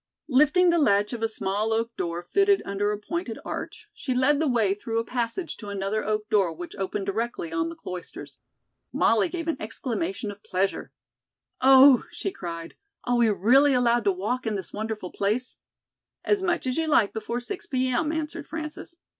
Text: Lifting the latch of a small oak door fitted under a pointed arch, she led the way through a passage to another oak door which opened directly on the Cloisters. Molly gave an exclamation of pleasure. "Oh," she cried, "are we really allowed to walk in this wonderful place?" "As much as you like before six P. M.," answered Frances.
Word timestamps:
Lifting 0.29 0.71
the 0.71 0.79
latch 0.79 1.13
of 1.13 1.21
a 1.21 1.27
small 1.29 1.71
oak 1.73 1.95
door 1.95 2.23
fitted 2.23 2.63
under 2.65 2.91
a 2.91 2.97
pointed 2.97 3.37
arch, 3.45 3.87
she 3.93 4.15
led 4.15 4.39
the 4.39 4.47
way 4.47 4.73
through 4.73 4.97
a 4.97 5.03
passage 5.05 5.55
to 5.57 5.67
another 5.69 6.03
oak 6.03 6.27
door 6.27 6.51
which 6.55 6.75
opened 6.77 7.05
directly 7.05 7.51
on 7.53 7.69
the 7.69 7.75
Cloisters. 7.75 8.39
Molly 8.91 9.29
gave 9.29 9.47
an 9.47 9.57
exclamation 9.61 10.31
of 10.31 10.41
pleasure. 10.41 10.91
"Oh," 11.61 12.05
she 12.09 12.31
cried, 12.31 12.73
"are 13.03 13.17
we 13.17 13.29
really 13.29 13.75
allowed 13.75 14.05
to 14.05 14.11
walk 14.11 14.47
in 14.47 14.55
this 14.55 14.73
wonderful 14.73 15.11
place?" 15.11 15.57
"As 16.25 16.41
much 16.41 16.65
as 16.65 16.77
you 16.77 16.87
like 16.87 17.13
before 17.13 17.39
six 17.39 17.67
P. 17.67 17.87
M.," 17.89 18.11
answered 18.11 18.47
Frances. 18.47 18.95